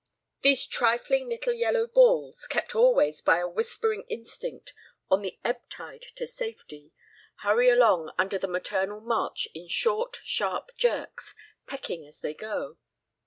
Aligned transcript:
These 0.41 0.65
trifling 0.65 1.29
little 1.29 1.53
yellow 1.53 1.85
balls, 1.85 2.47
kept 2.47 2.73
always 2.73 3.21
by 3.21 3.37
a 3.37 3.47
whispering 3.47 4.03
instinct 4.09 4.73
on 5.11 5.21
the 5.21 5.37
ebb 5.43 5.69
tide 5.69 6.01
to 6.15 6.25
safety, 6.25 6.91
hurry 7.43 7.69
along 7.69 8.11
under 8.17 8.39
the 8.39 8.47
maternal 8.47 8.99
march 8.99 9.47
in 9.53 9.67
short, 9.67 10.19
sharp 10.23 10.71
jerks, 10.75 11.35
pecking 11.67 12.07
as 12.07 12.21
they 12.21 12.33
go. 12.33 12.79